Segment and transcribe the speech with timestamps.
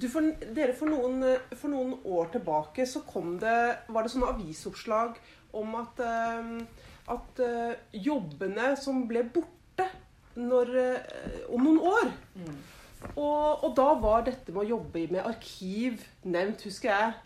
[0.00, 0.24] Du, for,
[0.56, 3.56] dere, for noen, for noen, år tilbake så kom det,
[3.92, 5.18] var det sånne avisoppslag
[5.60, 9.88] om at, uh, at uh, jobbene som ble borte
[10.40, 12.60] når, uh, om noen år mm.
[13.16, 17.18] og, og, da var dette med å jobbe med arkiv nevnt, husker jeg.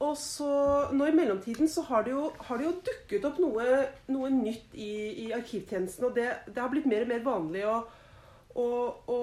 [0.00, 0.50] Og så,
[0.96, 3.66] nå I mellomtiden så har det jo, har det jo dukket opp noe,
[4.08, 4.92] noe nytt i,
[5.26, 6.06] i, arkivtjenesten.
[6.08, 7.74] Og det, det, har blitt mer og mer vanlig å,
[8.56, 8.68] å,
[9.12, 9.18] å,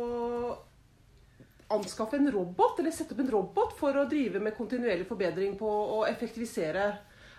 [1.73, 5.67] anskaffe en robot, eller sette opp en robot for å drive med kontinuerlig forbedring på
[5.67, 6.87] å effektivisere.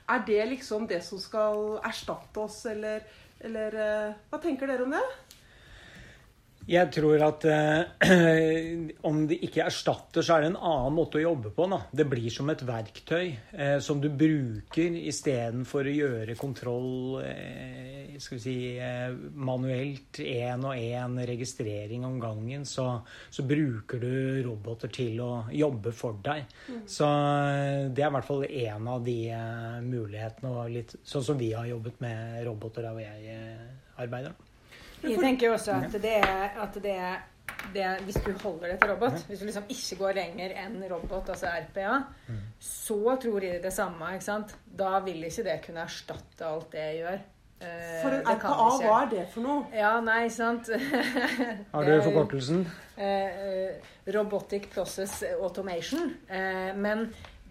[0.08, 3.04] Er det liksom det som skal erstatte oss, eller,
[3.44, 5.04] eller eh, Hva tenker dere om det?
[6.68, 11.22] Jeg tror at eh, om det ikke erstatter, så er det en annen måte å
[11.22, 11.64] jobbe på.
[11.72, 11.78] Da.
[11.96, 13.24] Det blir som et verktøy
[13.56, 21.16] eh, som du bruker istedenfor å gjøre kontroll eh, si, eh, manuelt, én og én
[21.30, 22.66] registrering om gangen.
[22.68, 22.84] Så,
[23.30, 26.44] så, bruker du roboter til å jobbe for deg.
[26.68, 26.82] Mm.
[26.84, 31.40] Så eh, det er i hvert fall én av de eh, mulighetene, litt sånn som
[31.40, 33.40] vi har jobbet med roboter der hvor jeg
[33.98, 34.36] arbeider.
[35.02, 37.18] Jeg tenker jo også at det er, at det er
[37.74, 41.32] det, hvis du holder det til robot, hvis du liksom ikke går lenger enn robot,
[41.34, 41.96] altså RPA,
[42.28, 42.44] mm.
[42.60, 44.12] så tror jeg det samme.
[44.14, 44.54] ikke sant?
[44.78, 47.18] Da vil ikke det kunne erstatte alt det jeg gjør.
[47.58, 47.66] Uh,
[48.04, 49.64] for en RPA, hva er det for noe?
[49.74, 50.68] Ja, nei, sant
[51.72, 52.62] Har du forkortelsen?
[52.98, 53.74] Uh,
[54.14, 56.12] robotic Process Automation.
[56.78, 57.08] Men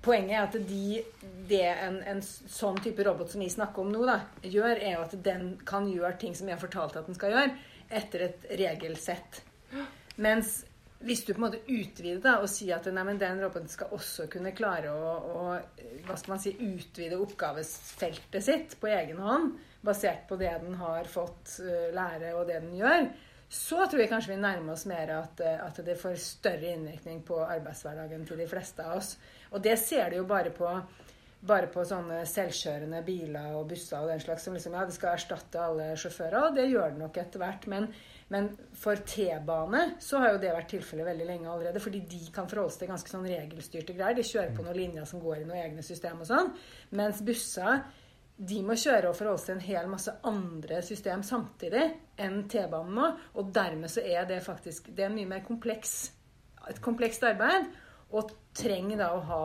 [0.07, 1.01] Poenget er at de,
[1.49, 5.03] det en, en, sånn type robot som vi snakker om nå, da, gjør, er jo
[5.03, 7.57] at den kan gjøre ting som vi har fortalt at den skal gjøre,
[7.99, 9.41] etter et regelsett.
[10.23, 10.61] Mens
[10.99, 14.25] hvis du på en måte utvider da, og sier at nei, den roboten skal også
[14.33, 15.43] kunne klare å, å
[16.07, 19.53] hva skal man si, utvide oppgavesfeltet sitt på egen hånd,
[19.85, 23.11] basert på det den har fått uh, lære og det den gjør,
[23.49, 27.21] så tror jeg kanskje vi nærmer oss mer at, eh, at det får større innvirkning
[27.23, 29.13] på arbeidshverdagen til de fleste av oss.
[29.51, 30.67] Og det ser du jo bare på,
[31.47, 35.15] bare på sånne selvkjørende biler og busser og den slags som liksom, ja, det skal
[35.15, 36.49] erstatte alle sjåfører.
[36.49, 37.67] Og det gjør det nok etter hvert.
[37.71, 37.87] Men,
[38.35, 41.83] men for T-bane så har jo det vært tilfellet veldig lenge allerede.
[41.85, 44.19] Fordi de kan forholde seg til ganske sånn regelstyrte greier.
[44.19, 46.51] De kjører på noen linjer som går i noen egne system og sånn.
[46.99, 47.79] Mens busser
[48.37, 51.87] de må kjøre og forholde seg til en hel masse andre system samtidig
[52.21, 53.07] enn T-banen må.
[53.39, 55.95] Og dermed så er det faktisk det er mye mer kompleks,
[56.69, 57.71] et komplekst arbeid.
[58.13, 59.41] Og trenger da å ha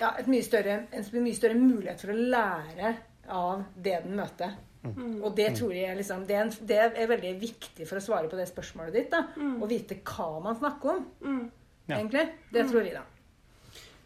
[0.00, 2.94] ja, mye større, en mye større mulighet for å lære
[3.34, 4.54] av det den møter.
[4.86, 5.18] Mm.
[5.24, 8.30] Og det tror jeg liksom, det er, en, det er, veldig viktig for å svare
[8.30, 9.10] på det spørsmålet ditt.
[9.10, 9.58] da, mm.
[9.62, 11.44] Å vite hva man snakker om, mm.
[11.90, 12.26] egentlig.
[12.52, 12.70] Det mm.
[12.70, 13.15] tror jeg, da.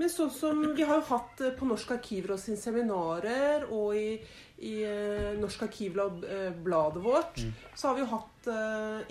[0.00, 4.16] Men sånn som Vi har jo hatt eh, på Norsk Arkivråd sine seminarer og i,
[4.64, 7.52] i uh, Norsk Arkivblad-bladet vårt, mm.
[7.76, 8.48] så har vi jo hatt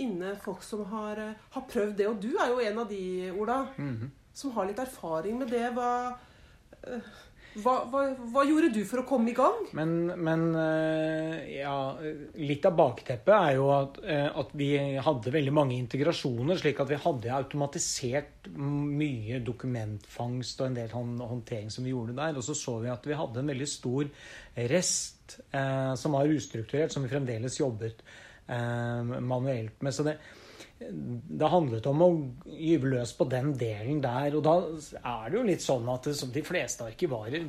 [0.01, 1.19] inne folk som har,
[1.53, 2.07] har, prøvd det.
[2.09, 4.09] Og du er jo en av de, Ola, mm -hmm.
[4.33, 5.69] som har litt erfaring med det.
[5.73, 6.15] Hva
[7.57, 9.63] hva, hva, hva, gjorde du for å komme i gang?
[9.77, 11.73] Men, men eh, ja,
[12.37, 14.69] litt av bakteppet er jo at, eh, at, vi
[15.01, 21.73] hadde veldig mange integrasjoner, slik at vi hadde automatisert mye dokumentfangst og en del håndtering
[21.73, 22.37] som vi gjorde der.
[22.37, 24.11] Og så så vi at vi hadde en veldig stor
[24.69, 28.05] rest eh, som var ustrukturert, som vi fremdeles jobbet
[28.45, 29.95] eh, manuelt med.
[29.95, 30.19] Så det,
[30.79, 32.07] det handlet om å
[32.47, 34.37] gyve løs på den delen der.
[34.37, 34.55] Og da
[35.01, 37.45] er det jo litt sånn at som de fleste arkivarer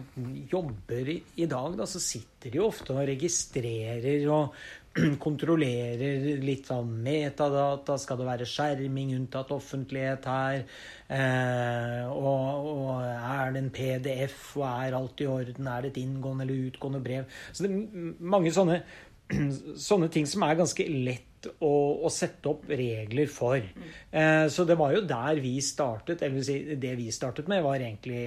[0.50, 4.56] jobber i, dag, da, så sitter de jo ofte og registrerer og
[5.24, 8.00] kontrollerer litt sånn metadata.
[8.02, 10.64] Skal det være skjerming unntatt offentlighet her?
[11.06, 15.70] Eh, og, og, er det en PDF, og er alt i orden?
[15.70, 17.30] Er det et inngående eller utgående brev?
[17.52, 18.82] Så det er mange sånne,
[19.90, 21.72] sånne ting som er ganske lett å,
[22.04, 23.58] å, sette opp regler for.
[23.58, 26.22] Eh, så det var jo der vi startet.
[26.26, 28.20] Eller si, det vi startet med, var egentlig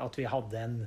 [0.00, 0.78] at vi hadde, en,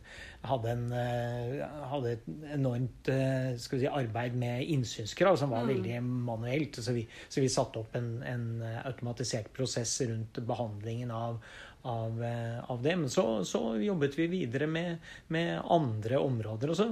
[0.48, 1.62] hadde, en, eh,
[1.92, 5.72] hadde et enormt eh, si, arbeid med innsynskrav som var mm.
[5.74, 6.82] veldig manuelt.
[6.84, 8.50] Så vi, så vi satte opp en, en,
[8.88, 11.42] automatisert prosess rundt behandlingen av,
[11.88, 12.96] av, eh, av det.
[12.96, 14.98] Men så, så, jobbet vi videre med,
[15.34, 16.74] med andre områder.
[16.74, 16.92] og så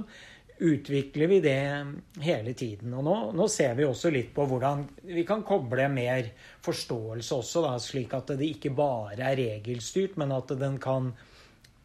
[0.58, 1.86] utvikler vi det
[2.20, 2.94] hele tiden.
[2.94, 6.30] Og nå, nå, ser vi også litt på hvordan vi kan koble mer
[6.64, 11.12] forståelse også, da, slik at det ikke bare er regelstyrt, men at den kan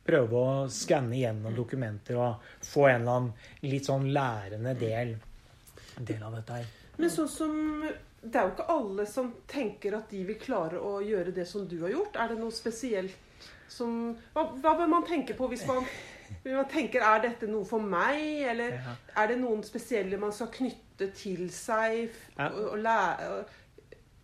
[0.05, 5.17] prøve å skanne gjennom dokumenter og få en eller annen litt sånn lærende del,
[5.99, 6.71] del av dette her.
[6.97, 7.59] Men sånn som
[8.21, 11.63] Det er jo ikke alle som tenker at de vil klare å gjøre det som
[11.65, 12.19] du har gjort.
[12.21, 13.15] Er det noe spesielt
[13.71, 15.87] som Hva, hva bør man tenke på hvis man
[16.45, 18.95] man tenker er dette noe for meg, eller ja.
[19.21, 22.11] er det noen spesielle man skal knytte til seg?
[22.37, 23.43] Og, og lære,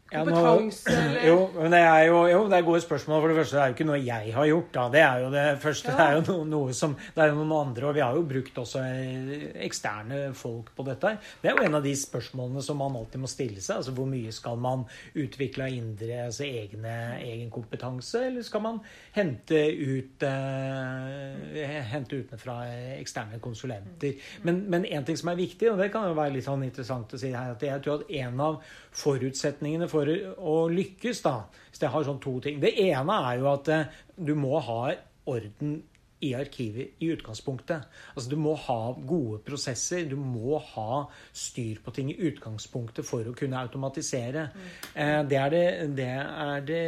[0.07, 3.21] Ja, nå- Kompetanse eller Jo, men det er jo, jo, det er gode spørsmål.
[3.21, 4.69] For det første det er jo ikke noe jeg har gjort.
[4.77, 4.85] da.
[4.93, 5.91] Det er jo det første.
[5.97, 8.21] Det er jo noe, noe som, det er jo noen andre, og vi har jo
[8.29, 11.11] brukt også eh, eksterne folk på dette.
[11.41, 13.81] Det er jo en av de spørsmålene som man alltid må stille seg.
[13.81, 14.85] altså Hvor mye skal man
[15.19, 16.95] utvikle av indre, altså egne,
[17.27, 18.79] egen kompetanse, eller skal man
[19.17, 22.61] hente ut eh, hente utenfra
[22.95, 24.15] eksterne konsulenter?
[24.47, 27.11] Men, men en ting som er viktig, og det kan jo være litt sånn interessant
[27.11, 28.61] å si her, at jeg tror at en av
[28.97, 31.35] forutsetningene for å lykkes, da
[31.69, 34.81] Hvis jeg har sånn to ting Det ene er jo at eh, du må ha
[35.27, 35.81] orden
[36.19, 37.83] i arkivet i utgangspunktet.
[38.15, 40.07] Altså Du må ha gode prosesser.
[40.09, 41.03] Du må ha
[41.35, 44.47] styr på ting i utgangspunktet for å kunne automatisere.
[44.49, 45.27] Mm.
[45.29, 45.65] det, er det,
[45.97, 46.81] det er det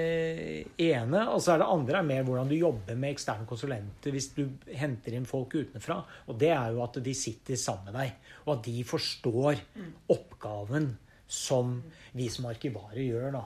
[0.87, 1.27] ene.
[1.29, 4.47] Og så er det andre er mer hvordan du jobber med eksterne konsulenter hvis du
[4.79, 5.99] henter inn folk utenfra.
[6.27, 9.61] Og det er jo at de sitter sammen med deg, og at de forstår
[10.09, 10.89] oppgaven
[11.29, 11.75] som
[12.17, 13.31] vi som arkivarer gjør.
[13.37, 13.43] da.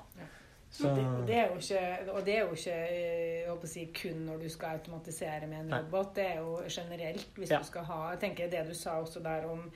[0.74, 3.70] Så, Det, og det er ikke, og det er jo ikke eh, jeg håper å
[3.70, 5.82] si, kun når du skal automatisere med en Nei.
[5.84, 6.16] robot.
[6.16, 7.60] Det er jo generelt hvis Ja.
[7.60, 9.68] du skal ha Jeg tenker det du sa også der om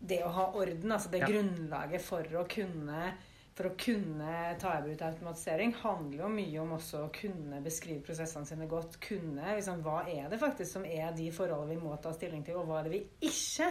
[0.00, 1.26] det å ha orden, altså det Ja.
[1.26, 3.12] grunnlaget for å kunne
[3.56, 8.02] for å kunne ta i bruk automatisering handler jo mye om også å kunne beskrive
[8.04, 8.98] prosessene sine godt.
[9.00, 12.56] Kunne liksom, Hva er det faktisk som er de forholdene vi må ta stilling til,
[12.56, 13.70] og hva er det vi ikke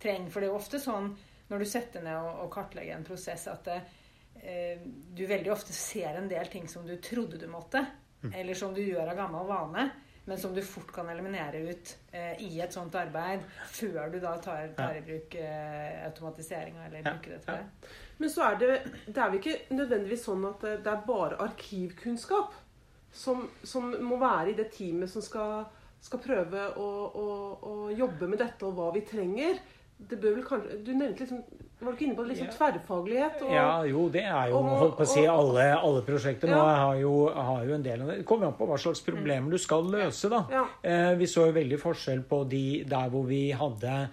[0.00, 0.30] trenger?
[0.30, 1.16] For det er jo ofte sånn
[1.50, 3.80] når du setter ned og, og kartlegger en prosess, at det,
[4.42, 7.84] eh, du veldig ofte ser en del ting som du trodde du måtte,
[8.36, 9.90] eller som du gjør av gammel vane,
[10.28, 13.42] men som du fort kan eliminere ut eh, i et sånt arbeid
[13.72, 17.94] før du da tar, tar i bruk eh, automatiseringa eller Ja, bruker det til det.
[18.20, 18.68] Men så er det,
[19.06, 22.54] det er vel ikke nødvendigvis sånn at det det er bare arkivkunnskap
[23.10, 25.64] som, som må være i det teamet som skal,
[26.04, 27.26] skal prøve å, å,
[27.66, 29.58] å jobbe med dette, og hva vi trenger.
[30.08, 31.42] Det bør vel kanskje, Du nevnte liksom
[31.80, 33.42] Var du ikke inne på liksom tverrfaglighet?
[33.42, 36.74] Og, Ja, jo, det er jo holdt på å si alle, alle prosjekter nå Ja.
[36.76, 38.16] har jo, har jo en del av det.
[38.18, 40.42] Det kommer an på hva slags problemer du skal løse, da.
[40.52, 40.64] Ja.
[40.84, 44.10] Eh, vi så jo veldig forskjell på de der hvor vi hadde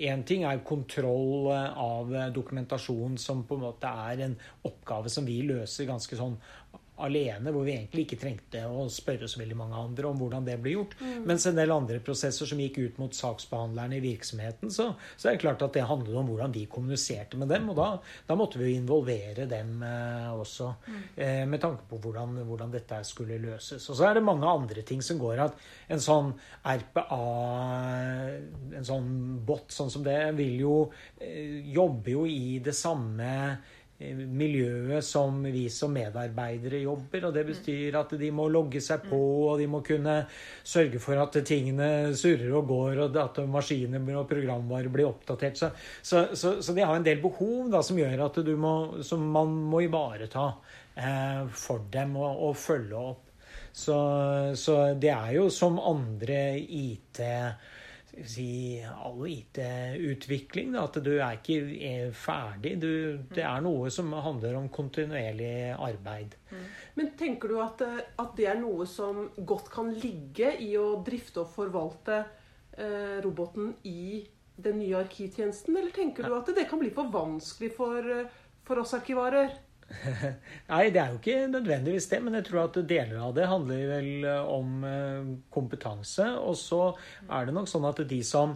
[0.00, 5.26] Én ting er kontroll eh, av dokumentasjon, som på en måte er en oppgave som
[5.26, 6.36] vi løser ganske sånn
[7.04, 10.56] alene, hvor vi egentlig ikke trengte å spørre så veldig mange andre om hvordan det
[10.62, 10.96] ble gjort.
[11.26, 15.36] Mens en del andre prosesser som gikk ut mot saksbehandlerne i virksomheten, så, så er
[15.36, 17.68] det klart at det handlet om hvordan vi kommuniserte med dem.
[17.72, 17.88] Og da,
[18.28, 20.70] da måtte vi jo involvere dem eh, også,
[21.16, 23.88] eh, med tanke på hvordan, hvordan dette skulle løses.
[23.90, 25.58] Og så er det mange andre ting som går at
[25.90, 27.20] en sånn RPA,
[28.80, 29.10] en sånn
[29.46, 30.76] bot sånn som det, vil jo
[31.18, 33.30] eh, jobbe jo i det samme
[34.00, 37.26] miljøet som vi som medarbeidere jobber.
[37.28, 39.20] Og det bestyr at de må logge seg på,
[39.50, 40.16] og de må kunne
[40.64, 45.60] sørge for at tingene surrer og går, og at maskiner og programvare blir oppdatert.
[45.60, 48.76] Så, så, så, så de har en del behov da, som gjør at du må,
[49.06, 50.52] som man må ivareta
[50.96, 53.26] eh, for dem og, og følge opp.
[53.72, 53.96] Så,
[54.58, 57.69] så det er jo som andre IT skal vi
[58.26, 60.74] si, all IT-utvikling.
[60.80, 61.60] At du er ikke
[61.90, 62.74] er ferdig.
[62.82, 62.90] Du,
[63.34, 66.36] det er noe som handler om kontinuerlig arbeid.
[66.98, 71.00] Men tenker du at, eh, at det er noe som godt kan ligge i å
[71.06, 72.20] drifte og forvalte
[72.76, 74.20] eh, roboten i
[74.60, 75.76] den nye arkivtjenesten?
[75.76, 79.54] Eller tenker du at det kan bli for vanskelig for, eh, for oss arkivarer?
[80.70, 83.86] Nei, det er jo ikke nødvendigvis det, men jeg tror at deler av det handler
[83.90, 86.28] vel om eh, kompetanse.
[86.38, 86.82] Og så
[87.28, 88.54] er det nok sånn at de som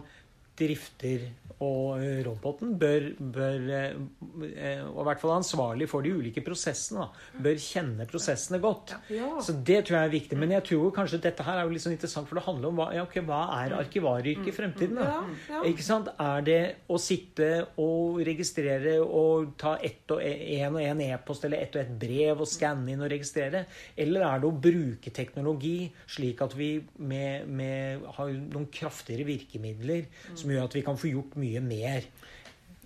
[0.59, 1.29] drifter
[1.63, 7.05] og eh, roboten bør, bør eh, og i hvert fall ansvarlig for de ulike prosessene,
[7.05, 8.95] da, bør kjenne prosessene godt.
[9.13, 9.29] Ja.
[9.43, 10.39] Så det tror jeg er viktig.
[10.39, 12.81] Men jeg tror kanskje dette her er jo litt sånn interessant, for det handler om
[12.81, 14.99] hva, ja, ok, hva er arkivaryrket i fremtiden.
[14.99, 15.21] da?
[15.47, 15.61] Ja.
[15.69, 16.11] Ikke sant?
[16.19, 16.59] Er det
[16.91, 17.49] å sitte
[17.81, 22.43] og registrere og ta ett og en og en e-post eller ett og ett brev
[22.43, 23.63] og skanne inn og registrere?
[23.95, 26.69] Eller er det å bruke teknologi slik at vi
[26.99, 32.07] med, med, har noen kraftigere virkemidler som gjør at vi kan få gjort mye mer?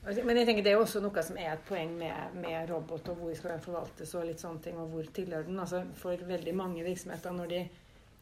[0.05, 2.71] Altså, Men jeg tenker det er jo også noe som er et poeng med, med
[2.71, 5.59] robot, og hvor skal den forvaltes, og litt sånne ting, og hvor tilhører den.
[5.59, 7.61] Altså, for veldig mange virksomheter, når de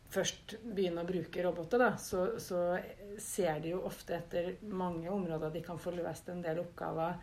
[0.10, 2.64] først begynner å bruke roboter, da, så, så
[3.20, 7.18] ser de jo ofte etter mange områder de kan få løst en del oppgaver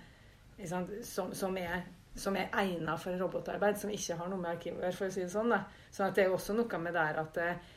[0.68, 4.78] sant, som, som er som er egnet for robotarbeid, som ikke har noe med arkivet
[4.78, 5.50] å gjøre, for å si det sånn.
[5.50, 5.64] da.
[5.90, 7.72] Så at det er også noe med der at eh,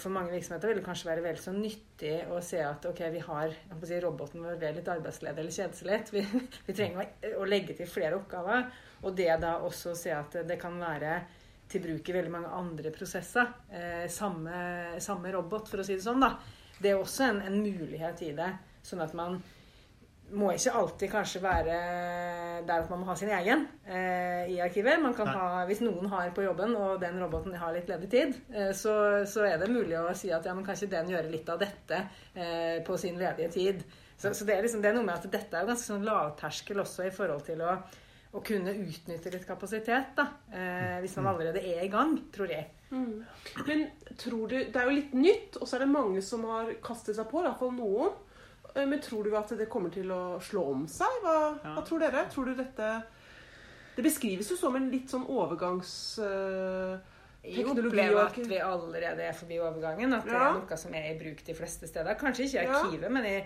[0.00, 3.20] for mange virksomheter vil det kanskje være vel så nyttig å se at ok, vi
[3.26, 5.98] har si, roboten vår ved litt arbeidsledig eller kjedelig.
[6.14, 6.22] Vi,
[6.68, 8.70] vi trenger å legge til flere oppgaver.
[9.04, 11.18] Og det da også å se at det kan være
[11.68, 13.52] til bruk i veldig mange andre prosesser.
[13.68, 16.24] Eh, samme, samme robot, for å si det sånn.
[16.24, 16.32] da.
[16.78, 18.50] Det er også en, en mulighet i det.
[18.86, 19.36] Sånn at man
[20.36, 21.76] må ikke alltid kanskje være
[22.66, 25.00] der at man må ha sin egen eh, i arkivet.
[25.02, 28.34] Man kan ha, hvis noen har på jobben, og den roboten har litt ledig tid,
[28.52, 28.94] eh, så,
[29.28, 31.62] så, er det mulig å si at ja, men kan ikke den gjøre litt av
[31.62, 32.02] dette
[32.34, 33.86] eh, på sin ledige tid.
[34.18, 36.06] Så, så det, er liksom, det, er noe med at dette er jo ganske sånn
[36.06, 37.76] lavterskel også i forhold til å,
[38.34, 40.28] å kunne utnytte litt kapasitet, da.
[40.50, 42.68] Eh, hvis man allerede er i gang, tror jeg.
[42.88, 43.20] Mm.
[43.66, 43.82] Men
[44.16, 47.16] tror du Det er jo litt nytt, og så er det mange som har kastet
[47.16, 48.16] seg på, iallfall noen.
[48.74, 51.20] Eh, men tror du at det kommer til å slå om seg?
[51.24, 51.76] Hva, ja.
[51.76, 52.24] hva tror dere?
[52.32, 52.90] Tror du dette
[53.96, 55.92] Det beskrives jo som en litt sånn overgangs...
[56.22, 56.98] Uh,
[57.48, 60.12] jeg opplever at vi allerede er forbi overgangen.
[60.12, 62.18] At det er noe som er i bruk de fleste steder.
[62.18, 63.12] Kanskje ikke i arkivet, ja.
[63.14, 63.36] men i,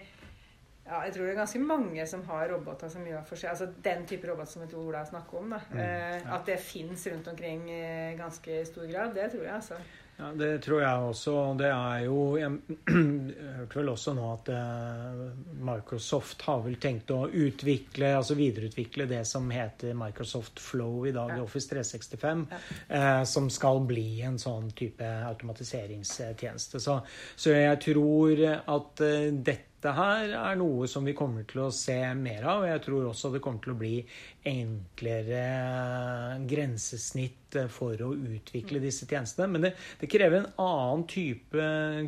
[0.87, 3.69] ja, jeg tror det er ganske mange som har roboter som gjør for seg Altså
[3.85, 5.53] den type robot som jeg tror Ola snakker om.
[5.55, 5.61] da.
[5.71, 6.39] Mm, eh, ja.
[6.39, 7.83] At det fins rundt omkring i
[8.19, 9.55] ganske stor grad, det tror jeg.
[9.55, 9.79] altså.
[10.17, 11.35] Ja, Det tror jeg også.
[11.59, 12.51] Det er jo Jeg
[13.57, 15.25] hørte vel også nå at uh,
[15.65, 21.37] Microsoft har vel tenkt å utvikle, altså videreutvikle det som heter Microsoft Flow i dag,
[21.37, 21.43] ja.
[21.43, 22.61] Office 365, ja.
[22.93, 26.81] uh, som skal bli en sånn type automatiseringstjeneste.
[26.83, 27.01] Så,
[27.37, 31.99] så jeg tror at uh, dette her er noe som vi kommer til å se
[32.15, 32.63] mer av.
[32.63, 33.97] og Jeg tror også det kommer til å bli
[34.47, 35.45] enklere
[36.51, 39.49] grensesnitt for å utvikle disse tjenestene.
[39.53, 41.67] Men det, det krever en annen type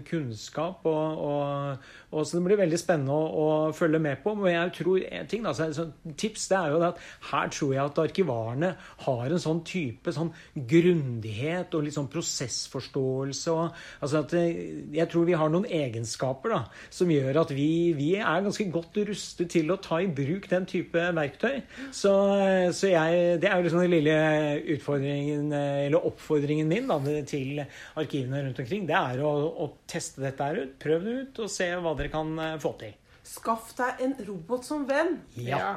[0.09, 4.35] kunnskap, og, og, og, så det blir veldig spennende å, å, følge med på.
[4.39, 5.89] Men jeg tror en ting, altså,
[6.21, 8.73] tips det er jo at her tror jeg at arkivarene
[9.07, 13.55] har en sånn type sånn grundighet og litt sånn prosessforståelse.
[13.55, 16.63] Og, altså at jeg tror vi har noen egenskaper da,
[16.95, 17.64] som gjør at vi,
[17.97, 21.63] vi er ganske godt rustet til å ta i bruk den type verktøy.
[21.91, 22.13] Så,
[22.77, 24.19] så jeg, det er jo liksom den lille
[24.77, 27.63] utfordringen eller oppfordringen min da, til
[28.01, 29.33] arkivene rundt omkring, det er å,
[29.65, 30.77] å teste dette her ut.
[30.81, 32.95] Prøv det ut, og se hva dere kan eh, få til.
[33.25, 35.17] Skaff deg en robot som venn.
[35.39, 35.59] Ja.
[35.59, 35.75] ja.